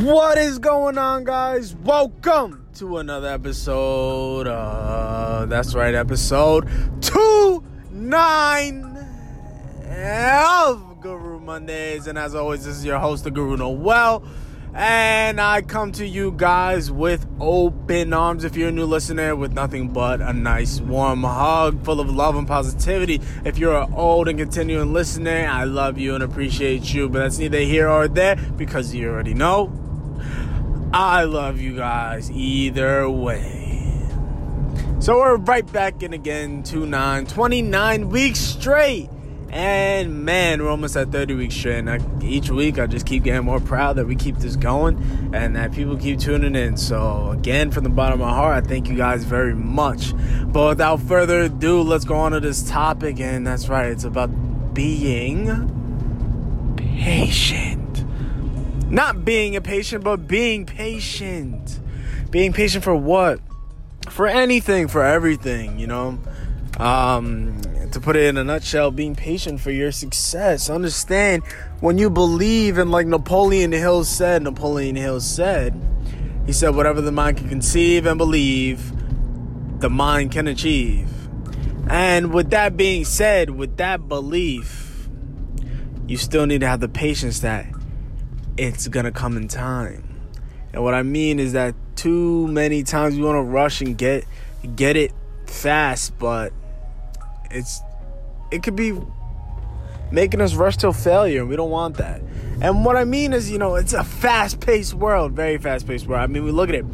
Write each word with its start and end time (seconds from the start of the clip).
What 0.00 0.38
is 0.38 0.58
going 0.58 0.96
on, 0.96 1.24
guys? 1.24 1.74
Welcome 1.74 2.66
to 2.76 2.96
another 2.96 3.28
episode. 3.28 4.46
Uh, 4.46 5.44
that's 5.46 5.74
right, 5.74 5.94
episode 5.94 6.66
two 7.02 7.62
nine 7.90 8.96
of 9.90 10.98
Guru 11.02 11.40
Mondays. 11.40 12.06
And 12.06 12.16
as 12.16 12.34
always, 12.34 12.64
this 12.64 12.78
is 12.78 12.86
your 12.86 12.98
host, 13.00 13.24
the 13.24 13.30
Guru 13.30 13.58
Noel. 13.58 14.24
And 14.74 15.38
I 15.38 15.60
come 15.60 15.92
to 15.92 16.06
you 16.06 16.32
guys 16.32 16.90
with 16.90 17.26
open 17.38 18.14
arms. 18.14 18.44
If 18.44 18.56
you're 18.56 18.70
a 18.70 18.72
new 18.72 18.86
listener, 18.86 19.36
with 19.36 19.52
nothing 19.52 19.88
but 19.88 20.22
a 20.22 20.32
nice 20.32 20.80
warm 20.80 21.24
hug 21.24 21.84
full 21.84 22.00
of 22.00 22.08
love 22.08 22.36
and 22.36 22.48
positivity. 22.48 23.20
If 23.44 23.58
you're 23.58 23.82
an 23.82 23.92
old 23.92 24.28
and 24.28 24.38
continuing 24.38 24.94
listener, 24.94 25.46
I 25.46 25.64
love 25.64 25.98
you 25.98 26.14
and 26.14 26.24
appreciate 26.24 26.94
you. 26.94 27.10
But 27.10 27.18
that's 27.18 27.36
neither 27.36 27.58
here 27.58 27.90
or 27.90 28.08
there 28.08 28.36
because 28.56 28.94
you 28.94 29.10
already 29.10 29.34
know. 29.34 29.70
I 30.94 31.24
love 31.24 31.58
you 31.58 31.74
guys 31.74 32.30
either 32.30 33.08
way. 33.08 34.06
So 34.98 35.16
we're 35.16 35.36
right 35.36 35.70
back 35.72 36.02
in 36.02 36.12
again, 36.12 36.62
2 36.62 36.84
9, 36.84 37.26
29 37.26 38.08
weeks 38.10 38.38
straight. 38.38 39.08
And 39.48 40.24
man, 40.24 40.62
we're 40.62 40.70
almost 40.70 40.94
at 40.96 41.10
30 41.10 41.34
weeks 41.34 41.54
straight. 41.54 41.78
And 41.78 41.90
I, 41.90 41.98
each 42.22 42.50
week, 42.50 42.78
I 42.78 42.86
just 42.86 43.06
keep 43.06 43.22
getting 43.22 43.44
more 43.44 43.58
proud 43.58 43.96
that 43.96 44.06
we 44.06 44.16
keep 44.16 44.36
this 44.36 44.54
going 44.54 45.30
and 45.34 45.56
that 45.56 45.72
people 45.72 45.96
keep 45.96 46.18
tuning 46.18 46.54
in. 46.54 46.76
So, 46.76 47.30
again, 47.30 47.70
from 47.70 47.84
the 47.84 47.90
bottom 47.90 48.20
of 48.20 48.26
my 48.26 48.34
heart, 48.34 48.62
I 48.62 48.66
thank 48.66 48.88
you 48.88 48.96
guys 48.96 49.24
very 49.24 49.54
much. 49.54 50.12
But 50.44 50.68
without 50.68 51.00
further 51.00 51.40
ado, 51.40 51.80
let's 51.80 52.04
go 52.04 52.16
on 52.16 52.32
to 52.32 52.40
this 52.40 52.68
topic. 52.68 53.18
And 53.18 53.46
that's 53.46 53.68
right, 53.68 53.90
it's 53.90 54.04
about 54.04 54.28
being 54.74 55.46
patient. 56.76 57.81
Not 58.92 59.24
being 59.24 59.54
impatient, 59.54 60.04
but 60.04 60.28
being 60.28 60.66
patient. 60.66 61.80
Being 62.30 62.52
patient 62.52 62.84
for 62.84 62.94
what? 62.94 63.40
For 64.10 64.26
anything, 64.26 64.86
for 64.86 65.02
everything, 65.02 65.78
you 65.78 65.86
know? 65.86 66.18
Um, 66.78 67.58
to 67.92 68.00
put 68.00 68.16
it 68.16 68.24
in 68.24 68.36
a 68.36 68.44
nutshell, 68.44 68.90
being 68.90 69.14
patient 69.14 69.62
for 69.62 69.70
your 69.70 69.92
success. 69.92 70.68
Understand 70.68 71.42
when 71.80 71.96
you 71.96 72.10
believe, 72.10 72.76
in, 72.76 72.90
like 72.90 73.06
Napoleon 73.06 73.72
Hill 73.72 74.04
said, 74.04 74.42
Napoleon 74.42 74.96
Hill 74.96 75.20
said, 75.20 75.74
he 76.44 76.52
said, 76.52 76.76
whatever 76.76 77.00
the 77.00 77.12
mind 77.12 77.38
can 77.38 77.48
conceive 77.48 78.04
and 78.04 78.18
believe, 78.18 78.92
the 79.80 79.88
mind 79.88 80.32
can 80.32 80.46
achieve. 80.46 81.08
And 81.88 82.34
with 82.34 82.50
that 82.50 82.76
being 82.76 83.06
said, 83.06 83.48
with 83.48 83.78
that 83.78 84.06
belief, 84.06 85.08
you 86.06 86.18
still 86.18 86.44
need 86.44 86.60
to 86.60 86.68
have 86.68 86.80
the 86.80 86.90
patience 86.90 87.40
that 87.40 87.64
it's 88.62 88.86
gonna 88.88 89.10
come 89.10 89.36
in 89.36 89.48
time. 89.48 90.20
And 90.72 90.84
what 90.84 90.94
I 90.94 91.02
mean 91.02 91.38
is 91.38 91.52
that 91.52 91.74
too 91.96 92.46
many 92.48 92.82
times 92.82 93.16
we 93.16 93.22
want 93.22 93.36
to 93.36 93.42
rush 93.42 93.80
and 93.80 93.98
get 93.98 94.24
get 94.76 94.96
it 94.96 95.12
fast, 95.46 96.16
but 96.18 96.52
it's 97.50 97.80
it 98.50 98.62
could 98.62 98.76
be 98.76 98.98
making 100.10 100.40
us 100.40 100.54
rush 100.54 100.76
till 100.76 100.92
failure 100.92 101.40
and 101.40 101.48
we 101.48 101.56
don't 101.56 101.70
want 101.70 101.96
that. 101.96 102.22
And 102.60 102.84
what 102.84 102.96
i 102.96 103.04
mean 103.04 103.32
is 103.32 103.50
you 103.50 103.58
know 103.58 103.74
it's 103.74 103.92
a 103.92 104.04
fast-paced 104.04 104.94
world 104.94 105.32
very 105.32 105.58
fast-paced 105.58 106.06
world. 106.06 106.22
I 106.22 106.26
mean 106.28 106.44
we 106.44 106.52
look 106.52 106.68
at 106.68 106.76
it 106.76 106.84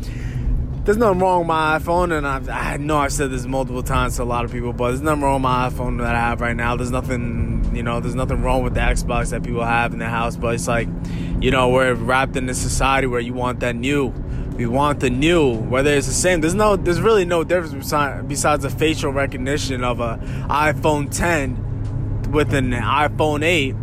there's 0.84 0.96
nothing 0.96 1.18
wrong 1.18 1.40
with 1.40 1.48
my 1.48 1.78
iphone 1.78 2.16
and 2.16 2.26
I've, 2.26 2.48
i 2.48 2.78
know 2.78 2.96
i've 2.96 3.12
said 3.12 3.30
this 3.30 3.44
multiple 3.44 3.82
times 3.82 4.16
to 4.16 4.22
a 4.22 4.24
lot 4.24 4.46
of 4.46 4.52
people 4.52 4.72
but 4.72 4.88
there's 4.88 5.02
nothing 5.02 5.20
wrong 5.20 5.34
with 5.34 5.42
my 5.42 5.68
iphone 5.68 5.98
that 5.98 6.14
i 6.14 6.18
have 6.18 6.40
right 6.40 6.56
now. 6.56 6.76
There's 6.76 6.90
nothing 6.90 7.70
you 7.74 7.82
know 7.82 8.00
there's 8.00 8.14
nothing 8.14 8.40
wrong 8.40 8.62
with 8.62 8.72
the 8.72 8.80
xbox 8.80 9.30
that 9.30 9.42
people 9.42 9.62
have 9.62 9.92
in 9.92 9.98
their 9.98 10.08
house 10.08 10.36
but 10.36 10.54
it's 10.54 10.66
like 10.66 10.88
you 11.40 11.50
know 11.50 11.68
we're 11.68 11.94
wrapped 11.94 12.36
in 12.36 12.46
this 12.46 12.60
society 12.60 13.06
where 13.06 13.20
you 13.20 13.34
want 13.34 13.60
that 13.60 13.76
new. 13.76 14.08
We 14.56 14.66
want 14.66 15.00
the 15.00 15.10
new 15.10 15.54
whether 15.54 15.92
it's 15.92 16.08
the 16.08 16.12
same. 16.12 16.40
There's 16.40 16.54
no 16.54 16.76
there's 16.76 17.00
really 17.00 17.24
no 17.24 17.44
difference 17.44 17.92
besides 18.26 18.62
the 18.62 18.70
facial 18.70 19.12
recognition 19.12 19.84
of 19.84 20.00
a 20.00 20.18
iphone 20.48 21.16
10 21.16 22.30
with 22.32 22.52
an 22.52 22.72
iphone 22.72 23.44
8 23.44 23.74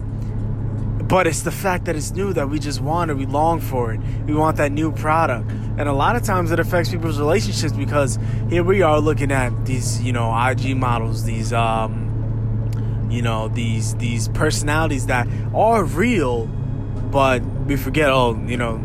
but 1.07 1.27
it's 1.27 1.43
the 1.43 1.51
fact 1.51 1.85
that 1.85 1.95
it's 1.95 2.11
new 2.11 2.33
that 2.33 2.49
we 2.49 2.59
just 2.59 2.81
want 2.81 3.11
it 3.11 3.13
we 3.13 3.25
long 3.25 3.61
for 3.61 3.93
it. 3.93 4.01
We 4.25 4.33
want 4.33 4.57
that 4.57 4.71
new 4.71 4.91
product. 4.91 5.49
And 5.51 5.87
a 5.87 5.93
lot 5.93 6.15
of 6.15 6.23
times 6.23 6.51
it 6.51 6.59
affects 6.59 6.89
people's 6.89 7.19
relationships 7.19 7.73
because 7.73 8.17
here 8.49 8.63
we 8.63 8.81
are 8.81 8.99
looking 8.99 9.31
at 9.31 9.65
these 9.65 10.01
you 10.01 10.11
know 10.11 10.33
ig 10.49 10.75
models 10.75 11.23
these 11.23 11.53
um 11.53 13.07
you 13.09 13.21
know 13.21 13.49
these 13.49 13.95
these 13.95 14.29
personalities 14.29 15.05
that 15.07 15.27
are 15.53 15.83
real 15.83 16.49
but 17.11 17.43
we 17.67 17.77
forget 17.77 18.09
oh 18.09 18.39
you 18.45 18.57
know 18.57 18.77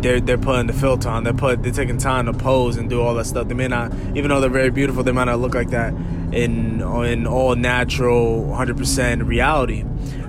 they're 0.00 0.20
they're 0.20 0.38
putting 0.38 0.66
the 0.66 0.72
filter 0.72 1.08
on. 1.08 1.24
They're 1.24 1.32
put 1.32 1.62
they're 1.62 1.72
taking 1.72 1.98
time 1.98 2.26
to 2.26 2.32
pose 2.32 2.76
and 2.76 2.88
do 2.88 3.00
all 3.00 3.14
that 3.14 3.26
stuff. 3.26 3.48
They 3.48 3.54
may 3.54 3.68
not, 3.68 3.92
even 4.14 4.28
though 4.28 4.40
they're 4.40 4.50
very 4.50 4.70
beautiful, 4.70 5.02
they 5.02 5.12
might 5.12 5.24
not 5.24 5.40
look 5.40 5.54
like 5.54 5.70
that 5.70 5.92
in 6.32 6.80
in 6.80 7.26
all 7.26 7.54
natural, 7.56 8.44
100% 8.44 9.26
reality. 9.26 9.84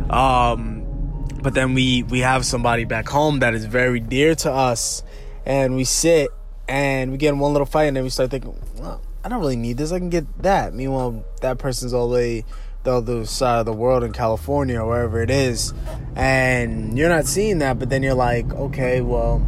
Um, 0.10 1.28
but 1.42 1.54
then 1.54 1.74
we 1.74 2.04
we 2.04 2.20
have 2.20 2.46
somebody 2.46 2.86
back 2.86 3.08
home 3.08 3.40
that 3.40 3.54
is 3.54 3.66
very 3.66 4.00
dear 4.00 4.36
to 4.36 4.52
us, 4.52 5.04
and 5.46 5.76
we 5.76 5.84
sit 5.84 6.30
and 6.68 7.12
we 7.12 7.18
get 7.18 7.30
in 7.30 7.40
one 7.40 7.54
little 7.54 7.66
fight, 7.66 7.86
and 7.86 7.98
then 7.98 8.04
we 8.04 8.10
start 8.10 8.32
thinking, 8.32 8.60
well, 8.78 9.02
I 9.24 9.30
don't 9.30 9.40
really 9.40 9.56
need 9.56 9.78
this. 9.78 9.92
I 9.92 10.00
can 10.00 10.10
get 10.10 10.42
that. 10.44 10.74
Meanwhile, 10.74 11.24
that 11.42 11.58
person's 11.60 11.94
way 11.94 12.46
the 12.90 13.14
other 13.14 13.26
side 13.26 13.60
of 13.60 13.66
the 13.66 13.74
world 13.74 14.04
in 14.04 14.12
California 14.12 14.80
or 14.82 14.88
wherever 14.88 15.22
it 15.22 15.30
is, 15.30 15.74
and 16.16 16.98
you're 16.98 17.10
not 17.10 17.26
seeing 17.26 17.60
that. 17.60 17.80
But 17.80 17.90
then 17.90 18.04
you're 18.04 18.14
like, 18.14 18.52
okay, 18.54 19.02
well 19.02 19.46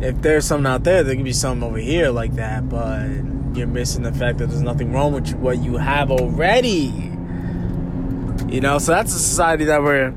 if 0.00 0.20
there's 0.20 0.44
something 0.46 0.66
out 0.66 0.84
there, 0.84 1.02
there 1.02 1.14
could 1.14 1.24
be 1.24 1.32
something 1.32 1.66
over 1.66 1.78
here 1.78 2.10
like 2.10 2.34
that, 2.34 2.68
but 2.68 3.06
you're 3.56 3.66
missing 3.66 4.02
the 4.02 4.12
fact 4.12 4.38
that 4.38 4.48
there's 4.48 4.62
nothing 4.62 4.92
wrong 4.92 5.12
with 5.12 5.32
what 5.34 5.58
you 5.58 5.78
have 5.78 6.10
already. 6.10 7.10
You 8.48 8.60
know, 8.60 8.78
so 8.78 8.92
that's 8.92 9.12
the 9.12 9.18
society 9.18 9.64
that 9.64 9.82
we're 9.82 10.14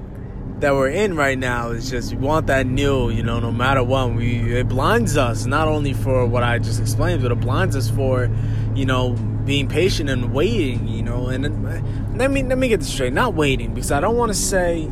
that 0.59 0.74
we're 0.74 0.90
in 0.90 1.16
right 1.16 1.38
now. 1.38 1.70
is 1.70 1.90
just 1.90 2.14
we 2.14 2.18
want 2.18 2.47
that 2.47 2.66
new, 2.66 3.09
you 3.09 3.24
know, 3.24 3.40
no 3.40 3.52
matter 3.52 3.84
what. 3.84 4.14
We 4.14 4.56
it 4.58 4.68
blinds 4.68 5.18
us 5.18 5.46
not 5.46 5.68
only 5.68 5.94
for 5.94 6.25
what 6.25 6.44
I 6.44 6.59
just 6.59 6.80
explained, 6.80 7.22
but 7.22 7.31
it 7.31 7.40
blinds 7.40 7.75
us 7.75 7.90
for, 7.90 8.30
you 8.75 8.86
know, 8.86 9.14
being 9.46 9.68
patient 9.68 10.09
and 10.09 10.34
waiting. 10.34 10.88
You 10.88 11.03
know, 11.03 11.28
and 11.28 11.44
let 12.18 12.31
me 12.31 12.44
let 12.44 12.58
me 12.58 12.68
get 12.68 12.80
this 12.80 12.92
straight. 12.92 13.14
Not 13.14 13.34
waiting 13.34 13.74
because 13.74 13.92
I 13.92 14.00
don't 14.00 14.18
want 14.18 14.31
to 14.31 14.38
say 14.38 14.88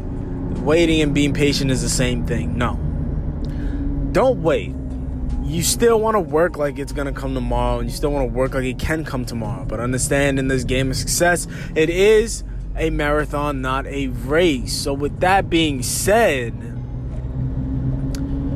waiting 0.62 1.02
and 1.02 1.14
being 1.14 1.34
patient 1.34 1.72
is 1.72 1.82
the 1.82 1.90
same 1.90 2.26
thing. 2.26 2.58
No, 2.58 2.74
don't 4.12 4.42
wait 4.42 4.74
you 5.48 5.64
still 5.64 6.00
want 6.02 6.16
to 6.16 6.20
work 6.20 6.58
like 6.58 6.78
it's 6.78 6.92
gonna 6.92 7.14
come 7.14 7.34
tomorrow, 7.34 7.80
and 7.80 7.90
you 7.90 7.96
still 7.96 8.12
want 8.12 8.30
to 8.30 8.34
work 8.34 8.54
like 8.54 8.66
it 8.66 8.78
can 8.78 9.06
come 9.06 9.24
tomorrow. 9.24 9.64
But 9.64 9.80
understand 9.80 10.40
in 10.40 10.50
this 10.50 10.66
game 10.66 10.92
of 10.92 10.98
success, 10.98 11.48
it 11.74 11.90
is 11.90 12.44
a 12.78 12.90
marathon, 12.90 13.62
not 13.62 13.86
a 13.88 14.08
race. 14.08 14.74
So, 14.74 14.94
with 14.94 15.20
that 15.20 15.50
being 15.50 15.84
said, 15.84 16.54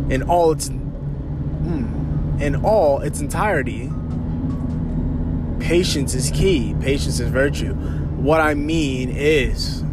in 0.10 0.24
all 0.28 0.52
its 0.52 0.70
mm, 0.70 2.42
in 2.42 2.56
all 2.64 3.02
its 3.02 3.22
entirety, 3.22 3.90
patience 5.60 6.14
is 6.14 6.32
key. 6.32 6.76
Patience 6.82 7.20
is 7.20 7.30
virtue. 7.30 7.74
What 7.74 8.42
I 8.42 8.54
mean 8.54 9.10
is 9.10 9.84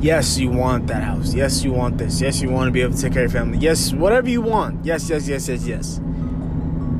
Yes, 0.00 0.38
you 0.38 0.48
want 0.48 0.86
that 0.86 1.02
house. 1.02 1.34
Yes, 1.34 1.62
you 1.62 1.72
want 1.72 1.98
this. 1.98 2.22
Yes, 2.22 2.40
you 2.40 2.48
want 2.48 2.68
to 2.68 2.72
be 2.72 2.80
able 2.80 2.94
to 2.94 3.02
take 3.02 3.12
care 3.12 3.26
of 3.26 3.34
your 3.34 3.42
family. 3.42 3.58
Yes, 3.58 3.92
whatever 3.92 4.30
you 4.30 4.40
want. 4.40 4.82
Yes, 4.82 5.10
yes, 5.10 5.28
yes, 5.28 5.46
yes, 5.46 5.66
yes. 5.66 6.00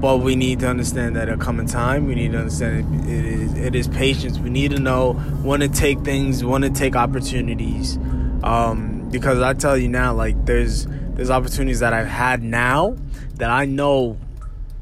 But 0.00 0.18
we 0.18 0.34
need 0.34 0.60
to 0.60 0.68
understand 0.68 1.16
that 1.16 1.28
a 1.28 1.36
coming 1.36 1.66
time. 1.66 2.06
We 2.06 2.14
need 2.14 2.32
to 2.32 2.38
understand 2.38 3.06
it, 3.06 3.24
is 3.24 3.54
it 3.54 3.74
is 3.74 3.86
patience. 3.88 4.38
We 4.38 4.48
need 4.48 4.70
to 4.70 4.78
know 4.78 5.12
when 5.42 5.60
to 5.60 5.68
take 5.68 6.00
things, 6.00 6.42
when 6.42 6.62
to 6.62 6.70
take 6.70 6.96
opportunities. 6.96 7.98
Um, 8.42 9.10
because 9.10 9.40
I 9.40 9.52
tell 9.52 9.76
you 9.76 9.88
now, 9.88 10.14
like 10.14 10.46
there's 10.46 10.86
there's 11.14 11.30
opportunities 11.30 11.80
that 11.80 11.92
I've 11.92 12.06
had 12.06 12.42
now 12.42 12.96
that 13.34 13.50
I 13.50 13.66
know, 13.66 14.16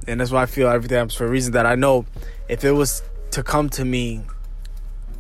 and 0.06 0.20
that's 0.20 0.30
why 0.30 0.42
I 0.42 0.46
feel 0.46 0.68
everything 0.68 0.96
happens 0.96 1.14
for 1.14 1.26
a 1.26 1.28
reason. 1.28 1.52
That 1.52 1.66
I 1.66 1.74
know 1.74 2.06
if 2.48 2.64
it 2.64 2.72
was 2.72 3.02
to 3.32 3.42
come 3.42 3.68
to 3.70 3.84
me 3.84 4.22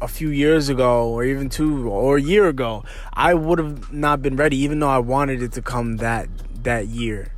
a 0.00 0.06
few 0.06 0.28
years 0.28 0.68
ago 0.68 1.08
or 1.08 1.24
even 1.24 1.48
two 1.48 1.88
or 1.88 2.18
a 2.18 2.22
year 2.22 2.46
ago, 2.46 2.84
I 3.12 3.34
would 3.34 3.58
have 3.58 3.92
not 3.92 4.22
been 4.22 4.36
ready, 4.36 4.58
even 4.58 4.78
though 4.78 4.88
I 4.88 4.98
wanted 4.98 5.42
it 5.42 5.52
to 5.52 5.62
come 5.62 5.96
that 5.96 6.28
that 6.62 6.86
year. 6.86 7.32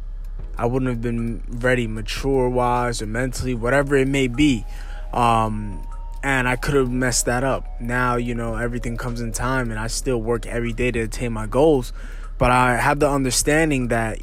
I 0.60 0.66
wouldn't 0.66 0.90
have 0.90 1.00
been 1.00 1.42
ready 1.48 1.86
mature 1.86 2.46
wise 2.46 3.00
or 3.00 3.06
mentally, 3.06 3.54
whatever 3.54 3.96
it 3.96 4.06
may 4.06 4.28
be. 4.28 4.66
Um, 5.10 5.86
and 6.22 6.46
I 6.46 6.56
could 6.56 6.74
have 6.74 6.90
messed 6.90 7.24
that 7.24 7.44
up. 7.44 7.80
Now, 7.80 8.16
you 8.16 8.34
know, 8.34 8.56
everything 8.56 8.98
comes 8.98 9.22
in 9.22 9.32
time 9.32 9.70
and 9.70 9.80
I 9.80 9.86
still 9.86 10.20
work 10.20 10.44
every 10.44 10.74
day 10.74 10.90
to 10.90 11.00
attain 11.00 11.32
my 11.32 11.46
goals. 11.46 11.94
But 12.36 12.50
I 12.50 12.76
have 12.76 13.00
the 13.00 13.08
understanding 13.08 13.88
that 13.88 14.18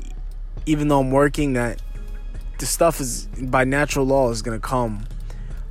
even 0.68 0.90
though 0.90 1.00
I'm 1.00 1.10
working 1.10 1.54
that 1.54 1.82
the 2.60 2.68
stuff 2.68 3.00
is 3.00 3.26
by 3.42 3.64
natural 3.64 4.06
law 4.06 4.30
is 4.30 4.44
gonna 4.44 4.60
come 4.60 5.08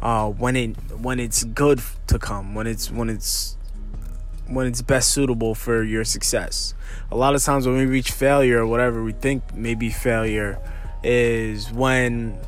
uh, 0.03 0.29
when 0.29 0.57
it 0.57 0.77
when 0.99 1.21
it's 1.21 1.45
good 1.45 1.81
to 2.09 2.19
come, 2.19 2.57
when 2.57 2.67
it's 2.67 2.91
when 2.91 3.09
it's 3.09 3.57
when 4.49 4.67
it's 4.67 4.83
best 4.83 5.13
suitable 5.13 5.55
for 5.55 5.83
your 5.83 6.05
success. 6.05 6.75
A 7.11 7.17
lot 7.17 7.35
of 7.35 7.43
times 7.43 7.67
when 7.67 7.77
we 7.77 7.87
reach 7.87 8.11
failure 8.11 8.61
or 8.61 8.67
whatever 8.67 9.03
we 9.03 9.13
think 9.13 9.55
may 9.55 9.75
be 9.75 9.91
failure 9.91 10.61
is 11.03 11.73
when 11.73 12.39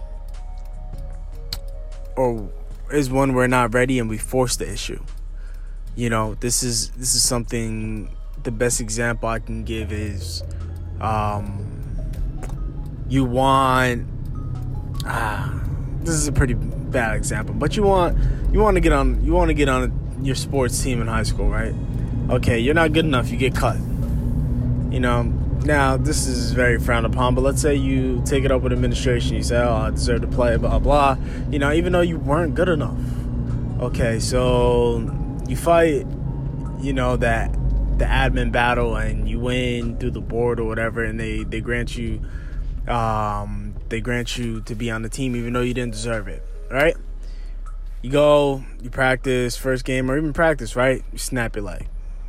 or 2.17 2.51
is 2.91 3.11
when 3.11 3.33
we're 3.35 3.47
not 3.47 3.75
ready 3.75 3.99
and 3.99 4.09
we 4.09 4.19
force 4.19 4.57
the 4.57 4.71
issue. 4.71 5.03
You 5.95 6.11
know, 6.11 6.35
this 6.35 6.63
is 6.63 6.91
this 6.91 7.15
is 7.15 7.23
something 7.23 8.15
the 8.45 8.51
best 8.51 8.81
example 8.81 9.29
I 9.29 9.41
can 9.41 9.65
give 9.65 9.93
is 9.93 10.43
um 11.01 11.65
you 13.09 13.25
want 13.25 14.07
ah 15.05 15.61
this 16.03 16.15
is 16.15 16.29
a 16.29 16.33
pretty 16.33 16.55
bad 16.55 17.17
example, 17.17 17.55
but 17.55 17.77
you 17.77 17.83
want 17.83 18.17
you 18.53 18.61
want 18.61 18.77
to 18.77 18.81
get 18.81 18.93
on 18.93 19.25
you 19.25 19.33
want 19.33 19.49
to 19.49 19.55
get 19.55 19.69
on 19.69 20.08
your 20.23 20.35
sports 20.35 20.83
team 20.83 21.01
in 21.01 21.07
high 21.07 21.23
school, 21.23 21.49
right? 21.49 21.75
Okay, 22.31 22.59
you're 22.59 22.75
not 22.75 22.93
good 22.93 23.05
enough, 23.05 23.31
you 23.31 23.37
get 23.37 23.55
cut. 23.55 23.77
You 24.91 25.01
know, 25.01 25.23
now 25.65 25.97
this 25.97 26.27
is 26.27 26.53
very 26.53 26.79
frowned 26.79 27.07
upon, 27.07 27.35
but 27.35 27.43
let's 27.43 27.61
say 27.61 27.75
you 27.75 28.23
take 28.25 28.45
it 28.45 28.53
up 28.53 28.63
with 28.63 28.73
administration, 28.73 29.37
you 29.37 29.43
say, 29.43 29.57
"Oh, 29.59 29.75
I 29.75 29.91
deserve 29.91 30.23
to 30.23 30.27
play," 30.27 30.57
blah 30.57 30.79
blah. 30.79 31.17
You 31.51 31.59
know, 31.59 31.73
even 31.73 31.93
though 31.93 32.01
you 32.01 32.19
weren't 32.19 32.55
good 32.55 32.69
enough. 32.69 32.99
Okay, 33.81 34.19
so 34.19 35.11
you 35.47 35.57
fight, 35.57 36.07
you 36.81 36.93
know 36.93 37.17
that 37.17 37.53
the 37.99 38.05
admin 38.05 38.53
battle 38.53 38.97
and 38.97 39.29
you 39.29 39.41
win 39.41 39.97
through 39.99 40.13
the 40.13 40.21
board 40.21 40.61
or 40.61 40.65
whatever, 40.65 41.05
and 41.05 41.19
they 41.19 41.45
they 41.45 41.61
grant 41.61 41.97
you 41.97 42.21
um, 42.89 43.75
they 43.89 44.01
grant 44.01 44.37
you 44.39 44.61
to 44.63 44.75
be 44.75 44.91
on 44.91 45.03
the 45.03 45.09
team 45.09 45.37
even 45.37 45.53
though 45.53 45.61
you 45.61 45.75
didn't 45.75 45.93
deserve 45.93 46.29
it, 46.29 46.43
right? 46.71 46.97
You 48.03 48.11
go, 48.11 48.65
you 48.83 48.91
practice 48.91 49.57
first 49.57 49.85
game 49.85 50.11
or 50.11 50.17
even 50.17 50.33
practice, 50.33 50.77
right? 50.77 51.03
You 51.13 51.19
snap 51.19 51.57
your 51.57 51.65
leg. 51.65 51.89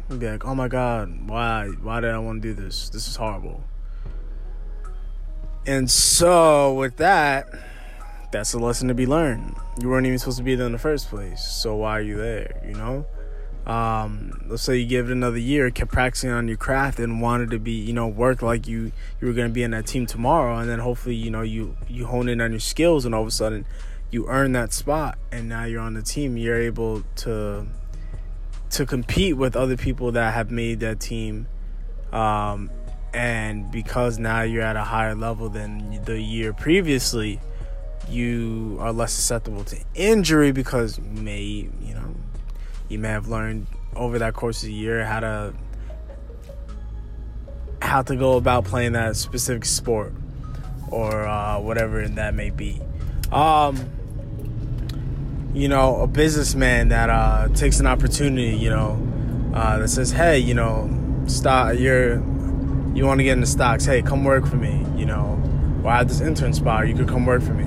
You 0.10 0.18
be 0.18 0.28
like, 0.28 0.46
oh 0.46 0.56
my 0.56 0.68
god, 0.68 1.28
why? 1.28 1.68
Why 1.68 2.00
did 2.00 2.12
I 2.12 2.18
want 2.20 2.42
to 2.42 2.48
do 2.48 2.60
this? 2.60 2.90
This 2.90 3.08
is 3.08 3.16
horrible. 3.16 3.64
And 5.68 5.90
so 5.90 6.74
with 6.74 6.98
that, 6.98 7.48
that's 8.32 8.54
a 8.54 8.60
lesson 8.60 8.88
to 8.88 8.94
be 8.96 9.06
learned. 9.06 9.56
You 9.80 9.90
weren't 9.90 10.08
even 10.08 10.18
supposed 10.18 10.40
to 10.40 10.44
be 10.44 10.56
there 10.56 10.66
in 10.66 10.72
the 10.72 10.80
first 10.80 11.10
place. 11.10 11.44
So 11.46 11.76
why 11.76 12.00
are 12.00 12.02
you 12.02 12.18
there? 12.18 12.62
You 12.66 12.74
know? 12.74 13.06
um, 13.70 14.42
let's 14.48 14.64
say 14.64 14.78
you 14.78 14.88
give 14.88 15.10
it 15.10 15.12
another 15.12 15.38
year, 15.38 15.70
kept 15.70 15.92
practicing 15.92 16.32
on 16.32 16.48
your 16.48 16.58
craft, 16.58 17.00
and 17.00 17.22
wanted 17.22 17.52
to 17.52 17.60
be, 17.60 17.74
you 17.74 17.94
know, 17.94 18.08
work 18.08 18.42
like 18.42 18.68
you 18.68 18.92
you 19.22 19.28
were 19.28 19.34
going 19.34 19.48
to 19.48 19.54
be 19.54 19.62
in 19.62 19.72
that 19.72 19.86
team 19.86 20.08
tomorrow, 20.08 20.58
and 20.58 20.68
then 20.68 20.80
hopefully, 20.80 21.16
you 21.16 21.30
know, 21.30 21.44
you 21.44 21.78
you 21.88 22.08
hone 22.08 22.28
in 22.28 22.42
on 22.42 22.52
your 22.52 22.60
skills, 22.60 23.06
and 23.06 23.14
all 23.14 23.22
of 23.22 23.28
a 23.28 23.32
sudden, 23.32 23.66
you 24.12 24.28
earn 24.28 24.54
that 24.54 24.74
spot, 24.74 25.18
and 25.32 25.48
now 25.48 25.66
you're 25.66 25.82
on 25.82 25.94
the 25.94 26.02
team. 26.02 26.38
You're 26.38 26.62
able 26.62 27.04
to 27.18 27.68
to 28.72 28.86
compete 28.86 29.36
with 29.36 29.56
other 29.56 29.78
people 29.78 30.12
that 30.14 30.34
have 30.34 30.52
made 30.52 30.80
that 30.82 31.00
team, 31.00 31.48
um, 32.12 32.70
and 33.14 33.72
because 33.72 34.20
now 34.20 34.42
you're 34.42 34.64
at 34.64 34.76
a 34.76 34.84
higher 34.84 35.16
level 35.16 35.50
than 35.50 36.04
the 36.06 36.22
year 36.22 36.54
previously, 36.54 37.40
you 38.08 38.78
are 38.80 38.92
less 38.92 39.14
susceptible 39.14 39.64
to 39.64 39.78
injury 39.96 40.52
because 40.52 40.98
you 40.98 41.22
may, 41.22 41.42
you 41.82 41.94
know 41.94 42.16
you 42.88 43.00
may 43.00 43.10
have 43.10 43.28
learned 43.28 43.68
over 43.96 44.20
that 44.20 44.34
course 44.34 44.64
of 44.64 44.68
the 44.68 44.74
year 44.74 45.06
how 45.06 45.20
to 45.20 45.54
how 47.82 48.02
to 48.02 48.16
go 48.16 48.38
about 48.38 48.66
playing 48.66 48.92
that 48.94 49.16
specific 49.16 49.66
sport 49.66 50.14
or 50.92 51.26
uh, 51.26 51.60
whatever 51.60 52.08
that 52.08 52.34
may 52.34 52.50
be. 52.50 52.82
Um, 53.32 53.90
you 55.54 55.68
know, 55.68 56.02
a 56.02 56.08
businessman 56.08 56.90
that 56.90 57.10
uh, 57.10 57.48
takes 57.50 57.80
an 57.80 57.88
opportunity, 57.88 58.56
you 58.56 58.70
know, 58.70 58.98
uh, 59.54 59.80
that 59.80 59.90
says, 59.90 60.12
"Hey, 60.12 60.40
you 60.40 60.54
know, 60.54 60.90
stock, 61.28 61.78
you're 61.78 62.16
you 62.94 63.06
want 63.06 63.20
to 63.20 63.24
get 63.24 63.34
into 63.34 63.48
stocks? 63.48 63.86
Hey, 63.86 64.02
come 64.02 64.24
work 64.24 64.46
for 64.46 64.58
me. 64.58 64.86
You 64.96 65.06
know, 65.06 65.42
or 65.84 65.92
I 65.92 65.98
have 65.98 66.08
this 66.08 66.22
intern 66.22 66.54
spot. 66.54 66.88
You 66.88 66.96
could 66.96 67.08
come 67.08 67.26
work 67.26 67.42
for 67.42 67.54
me." 67.54 67.66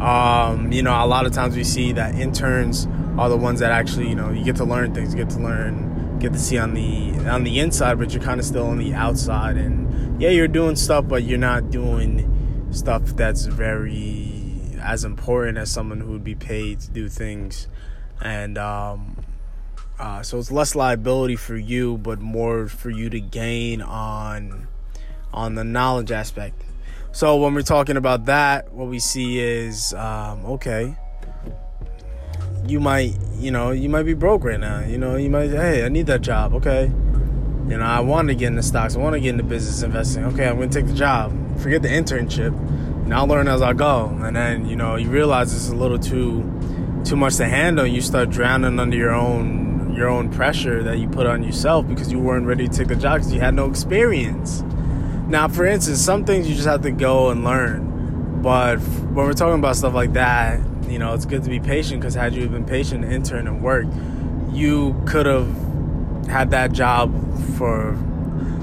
Um, 0.00 0.70
you 0.70 0.82
know, 0.82 0.92
a 0.92 1.06
lot 1.06 1.26
of 1.26 1.32
times 1.32 1.56
we 1.56 1.64
see 1.64 1.92
that 1.92 2.14
interns 2.14 2.86
are 3.18 3.28
the 3.28 3.36
ones 3.36 3.58
that 3.58 3.72
actually, 3.72 4.08
you 4.08 4.14
know, 4.14 4.30
you 4.30 4.44
get 4.44 4.54
to 4.56 4.64
learn 4.64 4.94
things, 4.94 5.12
you 5.12 5.18
get 5.18 5.30
to 5.30 5.40
learn, 5.40 6.18
get 6.20 6.32
to 6.32 6.38
see 6.38 6.56
on 6.56 6.74
the 6.74 7.18
on 7.28 7.42
the 7.42 7.58
inside, 7.58 7.98
but 7.98 8.12
you're 8.12 8.22
kind 8.22 8.38
of 8.38 8.46
still 8.46 8.66
on 8.68 8.78
the 8.78 8.94
outside. 8.94 9.56
And 9.56 10.22
yeah, 10.22 10.30
you're 10.30 10.46
doing 10.46 10.76
stuff, 10.76 11.08
but 11.08 11.24
you're 11.24 11.38
not 11.38 11.70
doing 11.70 12.68
stuff 12.70 13.02
that's 13.16 13.46
very 13.46 14.27
as 14.88 15.04
important 15.04 15.58
as 15.58 15.70
someone 15.70 16.00
who 16.00 16.12
would 16.12 16.24
be 16.24 16.34
paid 16.34 16.80
to 16.80 16.90
do 16.90 17.08
things. 17.08 17.68
And 18.20 18.58
um, 18.58 19.16
uh, 19.98 20.22
so 20.22 20.38
it's 20.38 20.50
less 20.50 20.74
liability 20.74 21.36
for 21.36 21.56
you, 21.56 21.98
but 21.98 22.20
more 22.20 22.68
for 22.68 22.90
you 22.90 23.10
to 23.10 23.20
gain 23.20 23.82
on 23.82 24.68
on 25.32 25.54
the 25.54 25.64
knowledge 25.64 26.10
aspect. 26.10 26.62
So 27.12 27.36
when 27.36 27.54
we're 27.54 27.62
talking 27.62 27.96
about 27.96 28.24
that, 28.26 28.72
what 28.72 28.88
we 28.88 28.98
see 28.98 29.38
is 29.38 29.92
um, 29.94 30.44
okay 30.46 30.96
you 32.66 32.80
might, 32.80 33.16
you 33.38 33.50
know, 33.50 33.70
you 33.70 33.88
might 33.88 34.02
be 34.02 34.14
broke 34.14 34.44
right 34.44 34.60
now. 34.60 34.80
You 34.80 34.98
know, 34.98 35.16
you 35.16 35.30
might, 35.30 35.50
hey, 35.50 35.84
I 35.84 35.88
need 35.88 36.06
that 36.06 36.20
job. 36.20 36.54
Okay. 36.54 36.84
You 36.84 37.76
know, 37.76 37.84
I 37.84 38.00
want 38.00 38.28
to 38.28 38.34
get 38.34 38.48
into 38.48 38.62
stocks. 38.62 38.96
I 38.96 38.98
want 38.98 39.14
to 39.14 39.20
get 39.20 39.30
into 39.30 39.44
business 39.44 39.82
investing. 39.82 40.24
Okay, 40.26 40.46
I'm 40.46 40.56
going 40.56 40.70
to 40.70 40.80
take 40.80 40.88
the 40.88 40.96
job. 40.96 41.32
Forget 41.60 41.82
the 41.82 41.88
internship. 41.88 42.54
And 43.08 43.14
I'll 43.14 43.26
learn 43.26 43.48
as 43.48 43.62
I 43.62 43.72
go. 43.72 44.14
And 44.20 44.36
then, 44.36 44.68
you 44.68 44.76
know, 44.76 44.96
you 44.96 45.08
realize 45.08 45.54
it's 45.54 45.70
a 45.70 45.74
little 45.74 45.98
too 45.98 46.42
too 47.06 47.16
much 47.16 47.36
to 47.36 47.46
handle. 47.46 47.86
And 47.86 47.94
you 47.94 48.02
start 48.02 48.28
drowning 48.28 48.78
under 48.78 48.98
your 48.98 49.14
own 49.14 49.94
your 49.96 50.08
own 50.08 50.28
pressure 50.28 50.82
that 50.82 50.98
you 50.98 51.08
put 51.08 51.26
on 51.26 51.42
yourself 51.42 51.88
because 51.88 52.12
you 52.12 52.18
weren't 52.18 52.44
ready 52.44 52.68
to 52.68 52.76
take 52.76 52.88
the 52.88 52.94
job 52.94 53.20
because 53.20 53.32
you 53.32 53.40
had 53.40 53.54
no 53.54 53.64
experience. 53.64 54.60
Now, 55.26 55.48
for 55.48 55.64
instance, 55.64 56.02
some 56.02 56.26
things 56.26 56.50
you 56.50 56.54
just 56.54 56.68
have 56.68 56.82
to 56.82 56.90
go 56.90 57.30
and 57.30 57.44
learn. 57.44 58.42
But 58.42 58.76
when 58.76 59.24
we're 59.24 59.32
talking 59.32 59.58
about 59.58 59.76
stuff 59.76 59.94
like 59.94 60.12
that, 60.12 60.60
you 60.86 60.98
know, 60.98 61.14
it's 61.14 61.24
good 61.24 61.42
to 61.44 61.48
be 61.48 61.60
patient 61.60 62.02
because 62.02 62.12
had 62.12 62.34
you 62.34 62.46
been 62.46 62.66
patient, 62.66 63.06
intern, 63.06 63.48
and 63.48 63.62
work, 63.62 63.86
you 64.52 65.02
could 65.06 65.24
have 65.24 65.48
had 66.26 66.50
that 66.50 66.72
job 66.72 67.10
for 67.56 67.92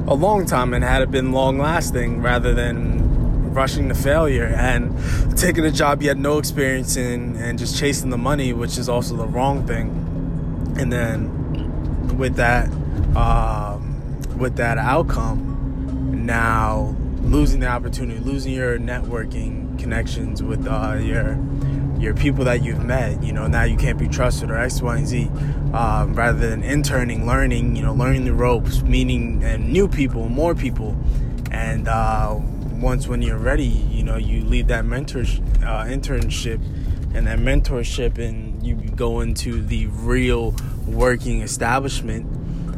a 0.07 0.13
long 0.13 0.45
time 0.45 0.75
and 0.75 0.83
had 0.83 1.01
it 1.01 1.09
been 1.09 1.31
long 1.31 1.57
lasting 1.57 2.21
rather 2.21 2.53
than 2.53 3.14
rushing 3.55 3.87
to 3.89 3.95
failure 3.95 4.45
and 4.45 4.93
taking 5.37 5.65
a 5.65 5.71
job 5.71 6.01
you 6.01 6.09
had 6.09 6.19
no 6.19 6.37
experience 6.37 6.97
in 6.97 7.35
and 7.37 7.57
just 7.57 7.79
chasing 7.79 8.09
the 8.09 8.17
money, 8.17 8.53
which 8.53 8.77
is 8.77 8.89
also 8.89 9.15
the 9.15 9.25
wrong 9.27 9.65
thing. 9.65 9.89
And 10.77 10.91
then 10.91 12.17
with 12.17 12.35
that, 12.35 12.67
um, 13.15 14.19
with 14.37 14.57
that 14.57 14.77
outcome, 14.77 16.25
now 16.25 16.95
losing 17.21 17.61
the 17.61 17.67
opportunity, 17.67 18.19
losing 18.19 18.53
your 18.53 18.77
networking 18.77 19.79
connections 19.79 20.43
with 20.43 20.67
uh, 20.67 20.97
your 21.01 21.39
your 21.97 22.13
people 22.13 22.43
that 22.45 22.61
you've 22.61 22.83
met. 22.83 23.23
You 23.23 23.31
know, 23.31 23.47
now 23.47 23.63
you 23.63 23.77
can't 23.77 23.97
be 23.97 24.07
trusted 24.07 24.51
or 24.51 24.57
X, 24.57 24.81
Y, 24.81 24.97
and 24.97 25.07
Z. 25.07 25.29
Um, 25.73 26.13
rather 26.13 26.37
than 26.37 26.61
interning, 26.63 27.25
learning, 27.25 27.75
you 27.75 27.83
know, 27.83 27.93
learning 27.93 28.25
the 28.25 28.33
ropes, 28.33 28.81
meeting 28.81 29.43
and 29.43 29.71
new 29.71 29.87
people, 29.87 30.29
more 30.29 30.55
people, 30.55 30.95
and 31.51 31.87
uh, 31.87 32.39
once 32.85 33.07
when 33.07 33.19
you're 33.19 33.39
ready, 33.39 33.65
you 33.65 34.03
know, 34.03 34.15
you 34.15 34.45
leave 34.45 34.67
that 34.67 34.85
mentor 34.85 35.21
uh, 35.21 35.85
internship 35.85 36.63
and 37.15 37.25
that 37.25 37.39
mentorship, 37.39 38.19
and 38.19 38.63
you 38.63 38.75
go 38.75 39.21
into 39.21 39.59
the 39.63 39.87
real 39.87 40.53
working 40.85 41.41
establishment, 41.41 42.27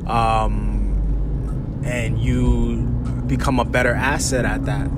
um, 0.08 1.82
and 1.84 2.18
you 2.20 2.84
become 3.28 3.60
a 3.60 3.66
better 3.66 3.94
asset 3.94 4.46
at 4.46 4.64
that 4.64 4.90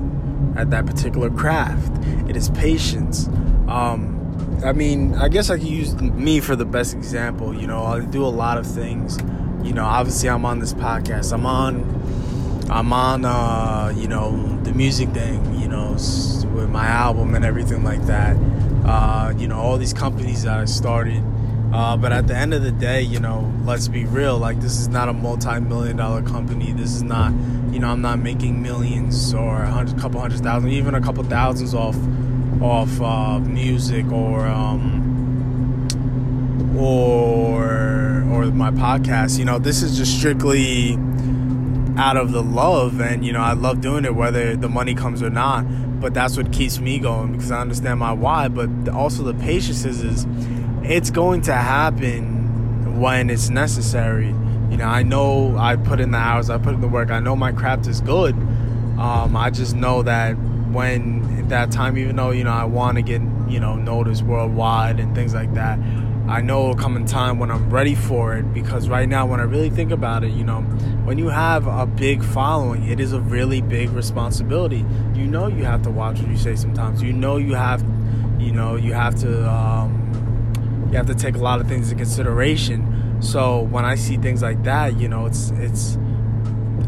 at 0.56 0.70
that 0.70 0.86
particular 0.86 1.32
craft. 1.32 1.92
It 2.30 2.36
is 2.36 2.52
patience. 2.52 3.28
Um, 3.68 4.16
I 4.64 4.74
mean, 4.74 5.16
I 5.16 5.28
guess 5.28 5.50
I 5.50 5.58
could 5.58 5.68
use 5.68 5.96
me 6.00 6.40
for 6.40 6.56
the 6.56 6.66
best 6.66 6.94
example. 6.94 7.52
You 7.60 7.66
know, 7.66 7.84
I 7.84 8.02
do 8.02 8.24
a 8.24 8.28
lot 8.28 8.60
of 8.60 8.68
things. 8.68 9.18
You 9.64 9.74
know, 9.74 9.86
obviously 9.86 10.30
I'm 10.30 10.46
on 10.46 10.60
this 10.60 10.74
podcast. 10.76 11.34
I'm 11.34 11.48
on, 11.48 11.82
I'm 12.70 12.94
on, 12.94 13.26
uh, 13.26 13.94
you 13.96 14.08
know, 14.08 14.60
the 14.64 14.74
music 14.74 15.10
thing. 15.10 15.60
You 15.60 15.68
know, 15.68 15.96
with 16.60 16.70
my 16.70 16.86
album 16.86 17.36
and 17.36 17.46
everything 17.46 17.84
like 17.84 18.06
that. 18.06 18.38
Uh, 18.86 19.34
you 19.38 19.48
know, 19.48 19.58
all 19.58 19.78
these 19.78 19.94
companies 19.94 20.44
that 20.44 20.60
I 20.60 20.66
started. 20.66 21.24
Uh, 21.72 21.96
but 21.96 22.12
at 22.12 22.28
the 22.28 22.36
end 22.36 22.54
of 22.54 22.64
the 22.64 22.72
day, 22.72 23.02
you 23.02 23.20
know, 23.20 23.52
let's 23.64 23.88
be 23.88 24.06
real. 24.06 24.38
Like, 24.38 24.60
this 24.60 24.80
is 24.80 24.88
not 24.88 25.08
a 25.08 25.14
multi-million 25.14 25.98
dollar 25.98 26.24
company. 26.24 26.72
This 26.72 26.96
is 26.96 27.04
not, 27.04 27.32
you 27.72 27.80
know, 27.80 27.90
I'm 27.90 28.02
not 28.02 28.20
making 28.20 28.62
millions 28.62 29.34
or 29.34 29.62
a 29.62 29.70
hundred, 29.70 30.00
couple 30.00 30.20
hundred 30.20 30.42
thousand, 30.42 30.72
even 30.72 30.96
a 30.96 31.02
couple 31.02 31.24
thousands 31.24 31.74
off 31.74 31.96
off 32.62 33.00
uh, 33.00 33.40
music 33.40 34.12
or 34.12 34.46
um, 34.48 35.88
or 36.78 38.26
or 38.34 38.46
my 38.46 38.72
podcast. 38.72 39.38
You 39.38 39.46
know, 39.46 39.60
this 39.60 39.84
is 39.84 39.96
just 39.96 40.18
strictly 40.18 40.98
out 42.00 42.16
of 42.16 42.32
the 42.32 42.42
love, 42.42 43.02
and 43.02 43.26
you 43.26 43.34
know, 43.34 43.42
I 43.42 43.54
love 43.54 43.82
doing 43.82 44.06
it 44.06 44.16
whether 44.16 44.56
the 44.56 44.70
money 44.70 44.96
comes 44.96 45.22
or 45.22 45.30
not. 45.30 45.66
But 46.00 46.14
that's 46.14 46.38
what 46.38 46.54
keeps 46.54 46.80
me 46.80 46.98
going 46.98 47.34
because 47.34 47.52
I 47.52 47.60
understand 47.60 48.00
my 48.00 48.14
why. 48.14 48.48
But 48.48 48.88
also 48.88 49.22
the 49.24 49.34
patience 49.34 49.84
is, 49.84 50.02
is 50.02 50.26
it's 50.82 51.12
going 51.12 51.42
to 51.42 51.54
happen 51.54 53.02
when 53.02 53.30
it's 53.30 53.50
necessary. 53.50 54.28
You 54.28 54.78
know, 54.78 54.86
I 54.86 55.04
know 55.04 55.58
I 55.58 55.76
put 55.76 56.00
in 56.00 56.12
the 56.12 56.18
hours, 56.18 56.50
I 56.50 56.58
put 56.58 56.74
in 56.74 56.80
the 56.80 56.88
work. 56.88 57.12
I 57.12 57.20
know 57.20 57.36
my 57.36 57.52
craft 57.52 57.86
is 57.86 58.00
good. 58.00 58.34
Um, 58.98 59.36
I 59.36 59.50
just 59.50 59.76
know 59.76 60.02
that 60.04 60.34
when 60.72 61.50
that 61.50 61.72
time, 61.72 61.98
even 61.98 62.16
though 62.16 62.32
you 62.32 62.46
know 62.46 62.52
I 62.54 62.64
want 62.64 62.96
to 62.96 63.02
get 63.02 63.22
you 63.50 63.60
know 63.60 63.76
noticed 63.76 64.24
worldwide 64.24 65.02
and 65.02 65.14
things 65.14 65.34
like 65.34 65.54
that, 65.56 65.80
I 66.30 66.42
know 66.42 66.66
it 66.66 66.68
will 66.68 66.76
come 66.76 66.96
in 66.96 67.06
time 67.06 67.40
when 67.40 67.50
I'm 67.50 67.70
ready 67.70 67.96
for 67.96 68.36
it. 68.36 68.54
Because 68.54 68.88
right 68.88 69.10
now, 69.10 69.26
when 69.26 69.40
I 69.40 69.44
really 69.44 69.70
think 69.70 69.92
about 69.92 70.24
it, 70.24 70.32
you 70.32 70.44
know, 70.44 70.62
when 71.04 71.18
you 71.18 71.30
have 71.30 71.68
a 71.68 71.86
big 71.86 72.24
following, 72.24 72.88
it 72.88 73.00
is 73.00 73.14
a 73.14 73.20
really 73.20 73.62
big 73.62 73.90
responsibility. 73.90 74.86
You 75.16 75.26
know, 75.26 75.48
you 75.48 75.66
have 75.66 75.82
to 75.84 75.90
watch 75.90 76.20
what 76.20 76.30
you 76.30 76.38
say 76.38 76.56
sometimes. 76.56 77.02
You 77.02 77.14
know, 77.14 77.38
you 77.38 77.56
have, 77.56 77.82
you 78.40 78.52
know, 78.52 78.76
you 78.76 78.94
have 78.94 79.16
to. 79.22 79.50
Um, 79.50 80.00
you 80.92 80.98
have 80.98 81.06
to 81.06 81.16
take 81.16 81.36
a 81.36 81.40
lot 81.40 81.62
of 81.62 81.68
things 81.68 81.92
into 81.92 82.04
consideration. 82.04 83.18
So 83.22 83.62
when 83.62 83.86
I 83.86 83.96
see 83.96 84.18
things 84.18 84.42
like 84.42 84.64
that, 84.64 85.00
you 85.00 85.08
know, 85.08 85.26
it's 85.26 85.52
it's 85.52 85.96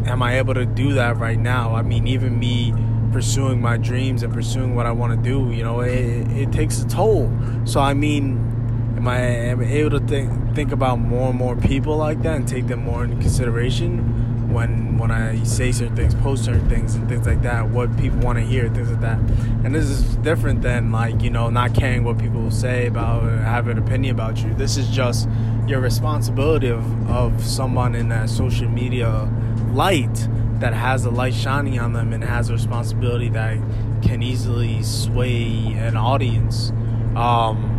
am 0.05 0.23
I 0.23 0.37
able 0.37 0.53
to 0.55 0.65
do 0.65 0.93
that 0.93 1.17
right 1.17 1.37
now? 1.37 1.75
I 1.75 1.81
mean, 1.81 2.07
even 2.07 2.39
me 2.39 2.73
pursuing 3.11 3.61
my 3.61 3.77
dreams 3.77 4.23
and 4.23 4.33
pursuing 4.33 4.75
what 4.75 4.85
I 4.85 4.91
want 4.91 5.13
to 5.13 5.29
do, 5.29 5.51
you 5.51 5.63
know, 5.63 5.81
it, 5.81 6.27
it 6.31 6.51
takes 6.51 6.81
a 6.81 6.87
toll. 6.87 7.31
So 7.65 7.79
I 7.79 7.93
mean, 7.93 8.60
am 9.01 9.07
I 9.07 9.19
am 9.19 9.63
able 9.63 9.99
to 9.99 10.05
think 10.05 10.55
think 10.55 10.71
about 10.71 10.99
more 10.99 11.29
and 11.29 11.37
more 11.37 11.55
people 11.55 11.97
like 11.97 12.21
that 12.21 12.35
and 12.35 12.47
take 12.47 12.67
them 12.67 12.83
more 12.83 13.03
into 13.03 13.17
consideration? 13.17 14.21
when 14.51 14.97
when 14.97 15.11
I 15.11 15.41
say 15.43 15.71
certain 15.71 15.95
things, 15.95 16.13
post 16.15 16.43
certain 16.45 16.67
things, 16.69 16.95
and 16.95 17.07
things 17.07 17.25
like 17.25 17.41
that, 17.43 17.69
what 17.69 17.95
people 17.97 18.19
want 18.19 18.37
to 18.37 18.43
hear, 18.43 18.69
things 18.69 18.91
like 18.91 19.01
that. 19.01 19.17
And 19.63 19.73
this 19.73 19.85
is 19.85 20.15
different 20.17 20.61
than 20.61 20.91
like 20.91 21.21
you 21.21 21.29
know 21.29 21.49
not 21.49 21.73
caring 21.73 22.03
what 22.03 22.17
people 22.17 22.51
say 22.51 22.87
about 22.87 23.23
have 23.23 23.67
an 23.67 23.77
opinion 23.77 24.13
about 24.13 24.43
you. 24.43 24.53
This 24.53 24.77
is 24.77 24.89
just 24.89 25.29
your 25.67 25.79
responsibility 25.79 26.69
of 26.69 27.09
of 27.09 27.43
someone 27.43 27.95
in 27.95 28.09
that 28.09 28.29
social 28.29 28.67
media 28.67 29.29
light 29.71 30.27
that 30.59 30.73
has 30.73 31.05
a 31.05 31.09
light 31.09 31.33
shining 31.33 31.79
on 31.79 31.93
them 31.93 32.13
and 32.13 32.23
has 32.23 32.49
a 32.49 32.53
responsibility 32.53 33.29
that 33.29 33.57
can 34.03 34.21
easily 34.21 34.83
sway 34.83 35.73
an 35.73 35.95
audience. 35.95 36.71
Um, 37.15 37.70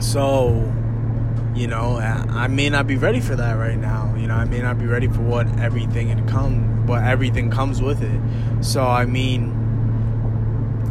so 0.00 0.72
you 1.54 1.66
know 1.68 1.96
i 1.98 2.48
may 2.48 2.68
not 2.68 2.86
be 2.86 2.96
ready 2.96 3.20
for 3.20 3.36
that 3.36 3.52
right 3.54 3.78
now. 3.78 4.12
You 4.16 4.26
know 4.26 4.34
i 4.34 4.44
may 4.44 4.60
not 4.60 4.78
be 4.78 4.86
ready 4.86 5.06
for 5.08 5.22
what 5.22 5.46
everything 5.60 6.08
it 6.08 6.26
come 6.28 6.84
but 6.86 7.02
everything 7.04 7.50
comes 7.50 7.80
with 7.80 8.02
it. 8.02 8.20
So 8.64 8.84
i 8.84 9.04
mean 9.06 9.60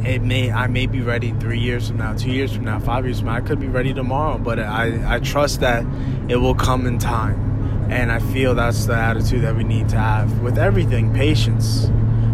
it 0.06 0.22
may 0.22 0.52
i 0.52 0.68
may 0.68 0.86
be 0.86 1.02
ready 1.02 1.32
three 1.40 1.60
years 1.60 1.88
from 1.88 1.98
now 1.98 2.14
two 2.14 2.32
years 2.32 2.54
from 2.54 2.66
now 2.66 2.80
five 2.80 3.06
years 3.06 3.20
from 3.20 3.28
now. 3.28 3.36
I 3.36 3.42
could 3.42 3.60
be 3.60 3.68
ready 3.68 3.94
tomorrow 3.94 4.38
but 4.38 4.60
i 4.60 5.16
i 5.16 5.20
trust 5.20 5.60
that 5.62 5.86
it 6.30 6.38
will 6.38 6.56
come 6.56 6.86
in 6.88 6.98
time. 6.98 7.52
And 7.92 8.12
i 8.12 8.20
feel 8.20 8.56
that's 8.56 8.86
the 8.86 8.96
attitude 8.96 9.42
that 9.42 9.56
we 9.56 9.64
need 9.64 9.90
to 9.90 9.98
have 9.98 10.40
with 10.40 10.58
everything 10.58 11.14
patience. 11.14 11.90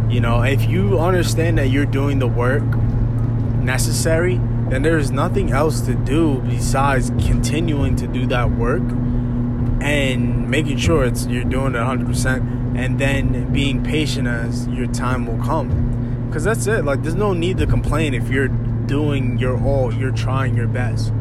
You 0.09 0.21
know 0.21 0.41
if 0.43 0.65
you 0.69 0.99
understand 0.99 1.57
that 1.57 1.67
you're 1.69 1.85
doing 1.85 2.19
the 2.19 2.27
work 2.27 2.63
necessary 3.59 4.39
then 4.71 4.83
there's 4.83 5.11
nothing 5.11 5.51
else 5.51 5.81
to 5.81 5.95
do 5.95 6.39
besides 6.41 7.09
continuing 7.25 7.95
to 7.95 8.07
do 8.07 8.25
that 8.27 8.51
work 8.51 8.83
and 9.81 10.49
making 10.49 10.77
sure 10.77 11.03
it's 11.03 11.25
you're 11.25 11.43
doing 11.43 11.73
it 11.73 11.79
100% 11.79 12.77
and 12.77 12.99
then 12.99 13.51
being 13.51 13.83
patient 13.83 14.27
as 14.27 14.67
your 14.67 14.87
time 14.87 15.25
will 15.25 15.43
come. 15.43 16.27
Because 16.27 16.43
that's 16.43 16.67
it. 16.67 16.85
Like 16.85 17.01
there's 17.01 17.15
no 17.15 17.33
need 17.33 17.57
to 17.57 17.65
complain 17.65 18.13
if 18.13 18.29
you're 18.29 18.47
doing 18.47 19.37
your 19.37 19.61
all 19.63 19.93
you're 19.93 20.11
trying 20.11 20.55
your 20.55 20.67
best. 20.67 21.13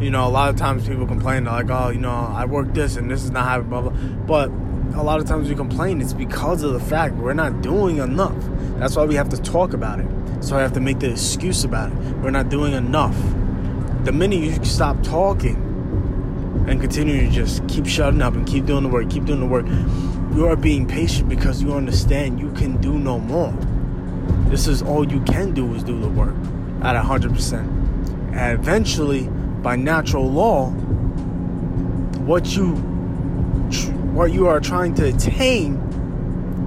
You 0.00 0.10
know 0.10 0.26
a 0.26 0.30
lot 0.30 0.48
of 0.48 0.56
times 0.56 0.88
people 0.88 1.06
complain 1.06 1.44
like 1.44 1.68
oh 1.70 1.90
you 1.90 1.98
know 1.98 2.10
i 2.10 2.46
work 2.46 2.72
this 2.72 2.96
and 2.96 3.10
this 3.10 3.22
is 3.22 3.30
not 3.30 3.44
happening 3.44 3.70
blah 3.70 3.82
blah. 3.82 3.92
But 4.26 4.50
a 4.98 5.02
lot 5.02 5.20
of 5.20 5.26
times 5.26 5.48
we 5.48 5.54
complain 5.54 6.00
it's 6.00 6.12
because 6.12 6.62
of 6.62 6.72
the 6.72 6.80
fact 6.80 7.14
we're 7.16 7.34
not 7.34 7.60
doing 7.62 7.98
enough 7.98 8.36
that's 8.80 8.96
why 8.96 9.04
we 9.04 9.14
have 9.14 9.28
to 9.28 9.36
talk 9.42 9.74
about 9.74 10.00
it 10.00 10.06
so 10.40 10.56
I 10.56 10.62
have 10.62 10.72
to 10.72 10.80
make 10.80 11.00
the 11.00 11.10
excuse 11.10 11.64
about 11.64 11.92
it. 11.92 11.98
We're 12.16 12.30
not 12.30 12.48
doing 12.48 12.72
enough. 12.72 13.16
The 14.04 14.12
minute 14.12 14.40
you 14.40 14.64
stop 14.64 15.02
talking 15.02 15.56
and 16.66 16.80
continue 16.80 17.20
to 17.26 17.30
just 17.30 17.66
keep 17.68 17.86
shutting 17.86 18.22
up 18.22 18.34
and 18.34 18.46
keep 18.46 18.64
doing 18.64 18.82
the 18.82 18.88
work, 18.88 19.10
keep 19.10 19.26
doing 19.26 19.40
the 19.40 19.46
work, 19.46 19.66
you 20.34 20.46
are 20.46 20.56
being 20.56 20.86
patient 20.86 21.28
because 21.28 21.62
you 21.62 21.74
understand 21.74 22.40
you 22.40 22.50
can 22.52 22.80
do 22.80 22.98
no 22.98 23.18
more. 23.18 23.52
This 24.48 24.66
is 24.66 24.80
all 24.80 25.06
you 25.06 25.20
can 25.22 25.52
do 25.52 25.74
is 25.74 25.82
do 25.82 26.00
the 26.00 26.08
work 26.08 26.34
at 26.82 26.96
100%. 26.96 28.32
And 28.32 28.58
eventually, 28.58 29.28
by 29.62 29.76
natural 29.76 30.30
law, 30.30 30.70
what 32.20 32.56
you 32.56 32.76
what 34.14 34.32
you 34.32 34.46
are 34.46 34.60
trying 34.60 34.94
to 34.94 35.06
attain 35.06 35.76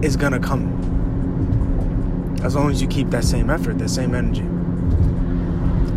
is 0.02 0.16
going 0.16 0.32
to 0.32 0.40
come 0.40 0.83
as 2.44 2.56
long 2.56 2.70
as 2.70 2.82
you 2.82 2.88
keep 2.88 3.10
that 3.10 3.24
same 3.24 3.50
effort, 3.50 3.80
that 3.80 3.90
same 3.90 4.14
energy. 4.14 4.46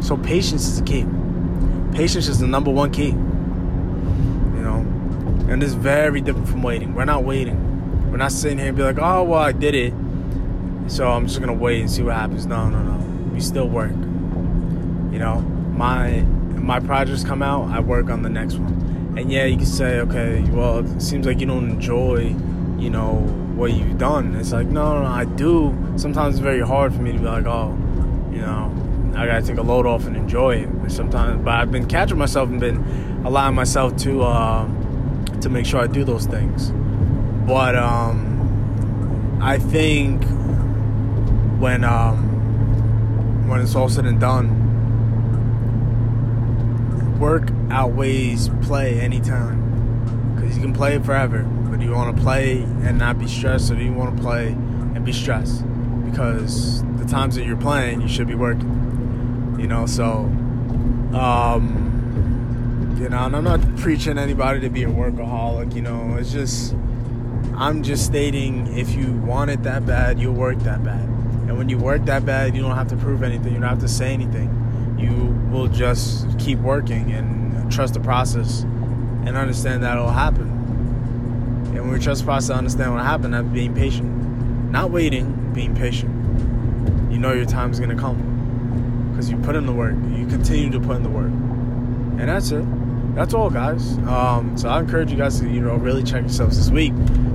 So 0.03 0.17
patience 0.17 0.67
is 0.67 0.79
the 0.79 0.85
key. 0.85 1.05
Patience 1.93 2.29
is 2.29 2.39
the 2.39 2.47
number 2.47 2.71
one 2.71 2.93
key. 2.93 3.09
You 3.09 4.63
know, 4.63 4.87
and 5.49 5.63
it's 5.63 5.73
very 5.73 6.21
different 6.21 6.49
from 6.49 6.63
waiting. 6.63 6.95
We're 6.95 7.05
not 7.05 7.25
waiting. 7.25 8.11
We're 8.11 8.19
not 8.19 8.33
sitting 8.33 8.59
here 8.59 8.69
and 8.69 8.77
be 8.77 8.83
like, 8.83 8.99
oh 8.99 9.25
well, 9.25 9.41
I 9.41 9.53
did 9.53 9.75
it, 9.75 9.93
so 10.87 11.11
I'm 11.11 11.27
just 11.27 11.41
gonna 11.41 11.53
wait 11.53 11.81
and 11.81 11.91
see 11.91 12.03
what 12.03 12.15
happens. 12.15 12.47
No, 12.47 12.69
no, 12.69 12.83
no. 12.83 13.05
We 13.33 13.41
still 13.41 13.69
work. 13.69 13.91
You 13.91 15.19
know, 15.19 15.41
my 15.41 16.21
my 16.21 16.81
projects 16.81 17.25
come 17.25 17.43
out, 17.43 17.69
I 17.71 17.81
work 17.81 18.09
on 18.11 18.23
the 18.23 18.29
next 18.29 18.55
one. 18.55 19.15
And 19.17 19.33
yeah, 19.33 19.45
you 19.45 19.57
can 19.57 19.67
say, 19.67 20.01
okay, 20.01 20.43
well, 20.51 20.79
it 20.79 21.01
seems 21.01 21.27
like 21.27 21.41
you 21.41 21.47
don't 21.47 21.71
enjoy, 21.71 22.35
you 22.79 22.91
know, 22.91 23.15
what 23.57 23.73
you've 23.73 23.99
done. 23.99 24.35
It's 24.37 24.53
like, 24.53 24.67
no, 24.67 24.95
no, 24.95 25.03
no, 25.03 25.09
I 25.09 25.25
do. 25.25 25.75
Sometimes 25.97 26.35
it's 26.35 26.43
very 26.43 26.61
hard 26.61 26.95
for 26.95 27.01
me 27.01 27.13
to 27.13 27.19
be 27.19 27.25
like, 27.25 27.47
oh, 27.47 27.71
you 28.31 28.41
know, 28.41 28.73
I 29.17 29.27
gotta 29.27 29.43
take 29.47 29.57
a 29.57 29.63
load 29.63 29.87
off 29.87 30.07
and 30.07 30.15
enjoy 30.17 30.57
it. 30.57 30.83
But 30.83 30.93
sometimes, 30.93 31.43
but 31.43 31.55
I've 31.55 31.73
been 31.73 31.87
catching 31.87 32.19
myself 32.19 32.51
and 32.51 32.61
been 32.61 33.23
allowing 33.25 33.55
myself 33.55 33.97
to 33.99 34.23
uh, 34.23 34.67
to 35.41 35.49
make 35.49 35.65
sure 35.65 35.81
I 35.81 35.87
do 35.87 36.05
those 36.05 36.27
things. 36.27 36.71
But 37.47 37.77
um, 37.77 39.39
I 39.43 39.59
think 39.59 40.25
when 41.59 41.83
um, 41.83 43.49
when 43.49 43.61
it's 43.63 43.75
all 43.75 43.89
said 43.89 44.05
and 44.05 44.21
done, 44.21 44.65
work 47.19 47.51
outweighs 47.71 48.51
play 48.63 49.01
anytime 49.01 50.35
because 50.35 50.55
you 50.57 50.63
can 50.63 50.75
play 50.75 50.97
it 50.97 51.05
forever 51.07 51.51
you 51.87 51.93
want 51.93 52.17
to 52.17 52.23
play 52.23 52.63
and 52.63 52.99
not 52.99 53.19
be 53.19 53.29
stressed, 53.29 53.71
or 53.71 53.77
do 53.77 53.85
you 53.85 53.93
want 53.93 54.17
to 54.17 54.23
play 54.23 54.49
and 54.49 55.05
be 55.05 55.13
stressed? 55.13 55.65
Because 56.05 56.83
the 56.99 57.05
times 57.05 57.37
that 57.37 57.45
you're 57.45 57.57
playing, 57.57 58.01
you 58.01 58.09
should 58.09 58.27
be 58.27 58.35
working. 58.35 59.57
You 59.59 59.67
know, 59.67 59.87
so 59.87 60.31
um, 61.15 62.97
you 63.01 63.09
know, 63.09 63.25
and 63.27 63.37
I'm 63.37 63.45
not 63.45 63.77
preaching 63.77 64.19
anybody 64.19 64.61
to 64.61 64.69
be 64.69 64.83
a 64.83 64.89
workaholic. 64.89 65.75
You 65.75 65.83
know, 65.83 66.17
it's 66.19 66.33
just 66.33 66.75
I'm 67.57 67.83
just 67.83 68.05
stating 68.05 68.67
if 68.77 68.95
you 68.95 69.13
want 69.13 69.51
it 69.51 69.63
that 69.63 69.87
bad, 69.87 70.19
you'll 70.19 70.35
work 70.35 70.59
that 70.61 70.83
bad. 70.83 71.01
And 71.01 71.57
when 71.57 71.69
you 71.69 71.79
work 71.79 72.05
that 72.07 72.27
bad, 72.27 72.57
you 72.57 72.63
don't 72.63 72.75
have 72.75 72.89
to 72.89 72.97
prove 72.97 73.23
anything. 73.23 73.55
You 73.55 73.61
don't 73.61 73.69
have 73.69 73.81
to 73.81 73.89
say 73.89 74.13
anything. 74.13 74.97
You 74.99 75.13
will 75.51 75.69
just 75.69 76.39
keep 76.39 76.59
working 76.59 77.13
and 77.13 77.71
trust 77.71 77.95
the 77.95 78.01
process 78.01 78.63
and 78.63 79.37
understand 79.37 79.83
that 79.85 79.97
it'll 79.97 80.11
happen. 80.11 80.46
And 81.77 81.85
when 81.85 81.99
we 81.99 81.99
trust 82.03 82.23
the 82.23 82.27
process, 82.27 82.49
to 82.49 82.55
understand 82.55 82.95
what 82.95 83.05
happened, 83.05 83.35
that's 83.35 83.47
being 83.49 83.75
patient. 83.75 84.71
Not 84.71 84.91
waiting, 84.91 85.53
being 85.53 85.75
patient. 85.75 86.11
You 87.13 87.19
know 87.19 87.33
your 87.33 87.45
time 87.45 87.71
is 87.71 87.79
going 87.79 87.95
to 87.95 88.01
come. 88.01 89.11
Because 89.11 89.31
you 89.31 89.37
put 89.39 89.57
in 89.57 89.67
the 89.67 89.73
work. 89.73 89.95
You 90.15 90.27
continue 90.27 90.71
to 90.71 90.81
put 90.81 90.97
in 90.97 91.03
the 91.03 91.11
work. 91.11 91.27
And 91.27 92.29
that's 92.29 92.51
it. 92.51 92.65
That's 93.15 93.35
all, 93.35 93.51
guys. 93.51 93.99
Um, 93.99 94.57
so 94.57 94.69
I 94.69 94.81
encourage 94.81 95.11
you 95.11 95.19
guys 95.19 95.39
to, 95.41 95.49
you 95.49 95.61
know, 95.61 95.77
really 95.77 96.03
check 96.03 96.23
yourselves 96.23 96.57
this 96.57 96.71
week. 96.71 96.93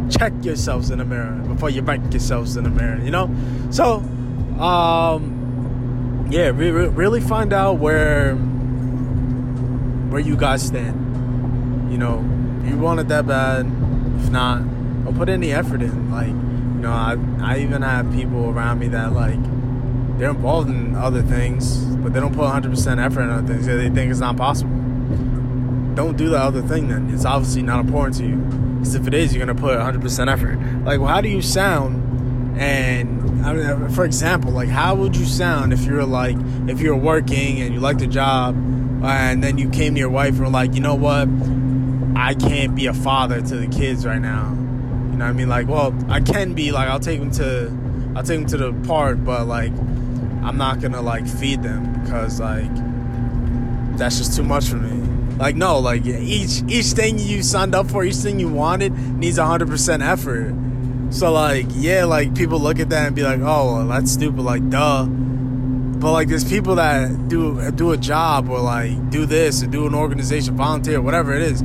Check 0.10 0.34
yourselves 0.42 0.90
in 0.92 1.00
the 1.00 1.06
mirror 1.06 1.34
before 1.48 1.70
you 1.70 1.82
break 1.82 2.02
yourselves 2.12 2.58
in 2.58 2.64
the 2.64 2.70
mirror, 2.70 3.00
you 3.04 3.12
know? 3.12 3.30
So, 3.70 3.98
um, 4.60 6.28
yeah, 6.32 6.50
re- 6.50 6.70
really 6.70 7.22
find 7.22 7.54
out 7.54 7.74
where 7.74 8.36
where 10.12 10.22
you 10.22 10.36
guys 10.36 10.62
stand. 10.62 11.92
You 11.92 11.98
know, 11.98 12.20
you 12.64 12.78
want 12.78 13.00
it 13.00 13.08
that 13.08 13.26
bad 13.26 13.66
if 14.22 14.30
not, 14.30 14.60
don't 15.04 15.16
put 15.16 15.30
any 15.30 15.52
effort 15.52 15.82
in. 15.82 16.12
Like, 16.12 16.28
you 16.28 16.82
know, 16.82 16.92
I 16.92 17.18
I 17.42 17.60
even 17.60 17.82
have 17.82 18.12
people 18.12 18.50
around 18.50 18.80
me 18.80 18.88
that 18.90 19.14
like 19.14 19.40
they're 20.18 20.30
involved 20.30 20.70
in 20.70 20.96
other 20.96 21.22
things, 21.22 21.84
but 21.96 22.14
they 22.14 22.20
don't 22.20 22.36
put 22.36 22.46
100% 22.46 23.04
effort 23.04 23.22
in 23.22 23.30
other 23.30 23.48
things. 23.48 23.66
They 23.66 23.90
think 23.90 24.12
it's 24.12 24.20
not 24.20 24.38
possible. 24.38 24.76
Don't 25.96 26.16
do 26.16 26.30
the 26.30 26.38
other 26.38 26.62
thing 26.62 26.90
then. 26.90 27.10
It's 27.14 27.26
obviously 27.26 27.64
not 27.64 27.80
important 27.80 28.18
to 28.18 28.26
you. 28.26 28.36
Because 28.36 28.96
if 28.96 29.08
it 29.08 29.14
is, 29.14 29.34
you're 29.34 29.46
gonna 29.46 29.60
put 29.60 29.78
100% 29.78 30.32
effort. 30.32 30.58
Like, 30.86 31.00
well, 31.00 31.10
how 31.10 31.22
do 31.22 31.30
you 31.30 31.42
sound? 31.42 32.60
And 32.60 33.44
I 33.46 33.54
mean, 33.54 33.90
for 33.90 34.06
example, 34.06 34.52
like, 34.52 34.70
how 34.70 34.94
would 34.96 35.16
you 35.16 35.26
sound 35.26 35.74
if 35.74 35.84
you're 35.86 36.06
like, 36.06 36.38
if 36.68 36.80
you're 36.80 36.96
working 36.96 37.62
and 37.62 37.74
you 37.74 37.80
like 37.80 37.98
the 37.98 38.08
job, 38.08 38.56
and 39.04 39.44
then 39.44 39.58
you 39.58 39.70
came 39.70 39.96
to 39.96 40.00
your 40.00 40.10
wife 40.10 40.34
and 40.34 40.42
were 40.42 40.50
like, 40.50 40.76
you 40.76 40.82
know 40.82 40.96
what? 40.96 41.28
I 42.16 42.34
can't 42.34 42.76
be 42.76 42.86
a 42.88 42.94
father 42.94 43.42
to 43.42 43.56
the 43.56 43.68
kids 43.68 44.06
right 44.06 44.22
now. 44.22 44.50
You 44.52 45.18
know 45.18 45.26
what 45.26 45.32
I 45.32 45.34
mean? 45.34 45.50
Like, 45.50 45.68
well, 45.68 45.94
I 46.10 46.20
can 46.20 46.54
be 46.54 46.72
like 46.72 46.88
I'll 46.88 47.00
take 47.00 47.20
them 47.20 47.32
to 47.32 47.72
I'll 48.16 48.24
take 48.24 48.40
them 48.40 48.48
to 48.48 48.58
the 48.58 48.88
park, 48.88 49.20
but 49.24 49.48
like 49.48 49.72
I'm 50.44 50.58
not 50.58 50.82
gonna 50.82 51.02
like 51.02 51.28
feed 51.28 51.64
them 51.64 52.02
because 52.02 52.40
like 52.40 52.70
that's 53.98 54.18
just 54.18 54.36
too 54.36 54.44
much 54.44 54.66
for 54.66 54.78
me. 54.78 55.02
Like 55.38 55.56
no, 55.56 55.80
like 55.80 56.06
each 56.06 56.64
each 56.68 56.88
thing 56.88 57.20
you 57.20 57.44
signed 57.44 57.76
up 57.76 57.90
for, 57.90 58.04
each 58.04 58.16
thing 58.16 58.40
you 58.40 58.50
wanted 58.50 58.94
needs 59.18 59.38
100% 59.38 60.06
effort. 60.06 61.14
So 61.14 61.32
like 61.32 61.66
yeah, 61.72 62.06
like 62.06 62.36
people 62.36 62.60
look 62.60 62.80
at 62.80 62.90
that 62.90 63.08
and 63.08 63.16
be 63.16 63.24
like, 63.24 63.40
oh, 63.40 63.76
well, 63.76 63.88
that's 63.88 64.12
stupid. 64.12 64.42
Like 64.42 64.70
duh. 64.70 65.06
But 65.06 66.14
like 66.14 66.30
there's 66.30 66.48
people 66.48 66.76
that 66.76 67.28
do 67.28 67.72
do 67.72 67.92
a 67.92 67.98
job 67.98 68.50
or 68.50 68.60
like 68.60 69.10
do 69.12 69.26
this 69.26 69.62
or 69.62 69.68
do 69.68 69.86
an 69.86 69.94
organization, 69.94 70.58
volunteer, 70.58 71.00
whatever 71.00 71.34
it 71.34 71.44
is, 71.44 71.62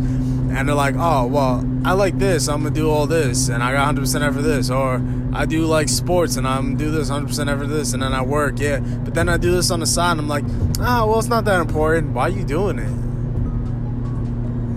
and 0.56 0.66
they're 0.68 0.74
like, 0.74 0.94
oh 0.96 1.26
well, 1.26 1.64
I 1.84 1.92
like 1.92 2.18
this, 2.18 2.48
I'm 2.48 2.62
gonna 2.62 2.74
do 2.74 2.90
all 2.90 3.06
this, 3.06 3.48
and 3.48 3.62
I 3.62 3.72
got 3.72 3.94
100% 3.94 4.26
effort 4.26 4.42
this, 4.42 4.70
or 4.70 5.02
I 5.34 5.44
do 5.44 5.66
like 5.66 5.88
sports 5.90 6.36
and 6.36 6.48
I'm 6.48 6.76
do 6.76 6.90
this 6.90 7.10
100% 7.10 7.52
effort 7.52 7.66
this, 7.66 7.92
and 7.92 8.02
then 8.02 8.14
I 8.14 8.22
work, 8.22 8.58
yeah. 8.58 8.78
But 8.78 9.14
then 9.14 9.28
I 9.28 9.36
do 9.36 9.52
this 9.52 9.70
on 9.70 9.80
the 9.80 9.86
side, 9.86 10.12
and 10.12 10.20
I'm 10.20 10.28
like, 10.28 10.44
ah, 10.80 11.04
well, 11.04 11.18
it's 11.18 11.28
not 11.28 11.44
that 11.44 11.60
important. 11.60 12.14
Why 12.14 12.22
are 12.22 12.30
you 12.30 12.42
doing 12.42 12.78
it? 12.78 12.88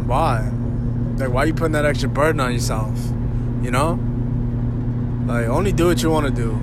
Why? 0.06 0.52
Like, 1.16 1.30
why 1.30 1.44
are 1.44 1.46
you 1.46 1.54
putting 1.54 1.72
that 1.74 1.86
extra 1.86 2.10
burden 2.10 2.42
on 2.42 2.52
yourself? 2.52 2.98
You 3.62 3.72
know? 3.72 4.00
Like, 5.28 5.48
only 5.48 5.72
do 5.72 5.88
what 5.88 6.04
you 6.04 6.10
want 6.10 6.26
to 6.26 6.32
do. 6.32 6.60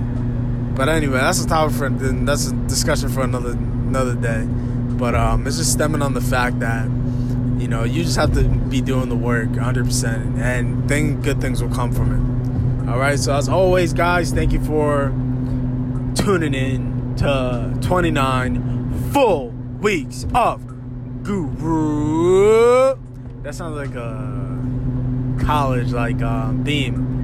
But 0.75 0.89
anyway, 0.89 1.17
that's 1.17 1.43
a 1.43 1.47
topic 1.47 1.75
for 1.75 1.89
that's 1.89 2.47
a 2.47 2.53
discussion 2.67 3.09
for 3.09 3.21
another 3.21 3.51
another 3.51 4.13
day. 4.13 4.43
But 4.45 5.15
um, 5.15 5.47
it's 5.47 5.57
just 5.57 5.71
stemming 5.71 6.03
on 6.03 6.13
the 6.13 6.21
fact 6.21 6.59
that 6.59 6.87
you 7.59 7.67
know 7.67 7.83
you 7.83 8.03
just 8.03 8.17
have 8.17 8.33
to 8.33 8.43
be 8.43 8.81
doing 8.81 9.09
the 9.09 9.15
work 9.15 9.49
100%, 9.49 10.39
and 10.39 10.87
thing 10.87 11.21
good 11.21 11.41
things 11.41 11.61
will 11.61 11.73
come 11.73 11.91
from 11.91 12.11
it. 12.13 12.89
All 12.89 12.99
right. 12.99 13.19
So 13.19 13.35
as 13.35 13.49
always, 13.49 13.93
guys, 13.93 14.31
thank 14.31 14.51
you 14.51 14.63
for 14.63 15.09
tuning 16.15 16.53
in 16.53 17.15
to 17.17 17.77
29 17.81 19.11
full 19.11 19.49
weeks 19.49 20.25
of 20.33 20.63
Guru 21.23 22.97
that 23.47 23.55
sounds 23.55 23.77
like 23.77 23.95
a 23.95 25.45
college 25.45 25.93
like 25.93 26.21
um, 26.21 26.65
theme, 26.65 27.16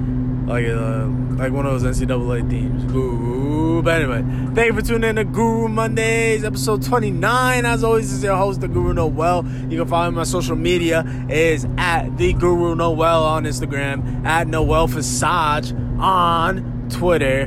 like 0.46 0.66
uh, 0.66 1.06
like 1.36 1.52
one 1.52 1.66
of 1.66 1.80
those 1.80 1.98
NCAA 1.98 2.48
themes. 2.50 2.84
Guru. 2.84 3.82
But 3.82 4.02
anyway, 4.02 4.22
thank 4.54 4.68
you 4.68 4.74
for 4.74 4.82
tuning 4.82 5.10
in 5.10 5.16
to 5.16 5.24
Guru 5.24 5.68
Mondays, 5.68 6.44
episode 6.44 6.82
29. 6.82 7.64
As 7.64 7.82
always, 7.82 8.12
is 8.12 8.22
your 8.22 8.36
host, 8.36 8.60
the 8.60 8.68
Guru 8.68 8.92
Noel. 8.92 9.44
You 9.68 9.78
can 9.78 9.88
follow 9.88 10.10
me 10.10 10.18
on 10.18 10.26
social 10.26 10.56
media 10.56 11.04
is 11.28 11.66
at 11.78 12.16
the 12.18 12.32
Guru 12.34 12.74
Noel 12.74 13.24
on 13.24 13.44
Instagram, 13.44 14.24
at 14.24 14.46
Noel 14.46 14.88
Phesoj 14.88 15.98
on 15.98 16.88
Twitter, 16.90 17.42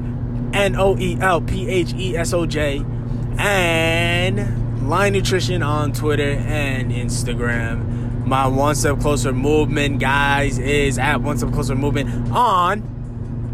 N 0.53 0.75
O 0.75 0.97
E 0.97 1.17
L 1.21 1.41
P 1.41 1.69
H 1.69 1.93
E 1.93 2.17
S 2.17 2.33
O 2.33 2.45
J, 2.45 2.83
and 3.37 4.89
Line 4.89 5.13
Nutrition 5.13 5.61
on 5.61 5.91
Twitter 5.93 6.31
and 6.31 6.91
Instagram 6.91 7.96
my 8.27 8.45
One 8.45 8.75
Step 8.75 8.99
Closer 8.99 9.31
movement, 9.31 9.99
guys, 9.99 10.59
is 10.59 10.97
at 10.99 11.21
One 11.21 11.37
Step 11.37 11.53
Closer 11.53 11.75
movement 11.75 12.29
on 12.31 12.81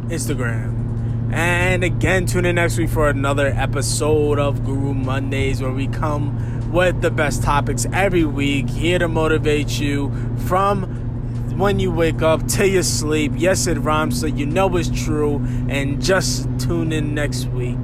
Instagram. 0.09 1.31
And 1.31 1.83
again, 1.83 2.25
tune 2.25 2.45
in 2.45 2.55
next 2.55 2.77
week 2.77 2.89
for 2.89 3.07
another 3.07 3.47
episode 3.47 4.39
of 4.39 4.65
Guru 4.65 4.93
Mondays 4.93 5.61
where 5.61 5.71
we 5.71 5.87
come 5.87 6.71
with 6.71 7.01
the 7.01 7.11
best 7.11 7.43
topics 7.43 7.85
every 7.93 8.25
week, 8.25 8.67
here 8.69 8.97
to 8.97 9.07
motivate 9.07 9.79
you 9.79 10.11
from 10.47 10.83
when 11.57 11.79
you 11.79 11.91
wake 11.91 12.23
up 12.23 12.47
till 12.47 12.65
you 12.65 12.81
sleep. 12.81 13.33
Yes, 13.35 13.67
it 13.67 13.77
rhymes, 13.77 14.19
so 14.19 14.25
you 14.25 14.47
know 14.47 14.75
it's 14.75 14.89
true. 14.89 15.35
And 15.69 16.01
just 16.01 16.47
tune 16.59 16.91
in 16.91 17.13
next 17.13 17.45
week. 17.45 17.77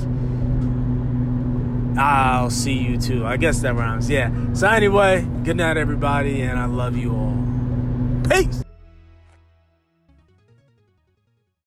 I'll 1.98 2.50
see 2.50 2.74
you 2.74 2.98
too. 2.98 3.26
I 3.26 3.38
guess 3.38 3.60
that 3.62 3.76
rhymes. 3.76 4.10
Yeah. 4.10 4.32
So 4.54 4.68
anyway, 4.68 5.28
good 5.44 5.58
night 5.58 5.78
everybody 5.78 6.42
and 6.42 6.60
I 6.60 6.66
love 6.66 6.96
you 6.96 7.12
all. 7.12 7.38
Peace. 8.30 8.64